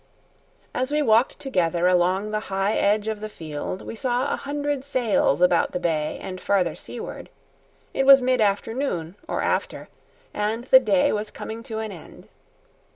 [0.73, 4.83] As we walked together along the high edge of the field we saw a hundred
[4.83, 7.29] sails about the bay and farther seaward;
[7.93, 9.89] it was mid afternoon or after,
[10.33, 12.29] and the day was coming to an end.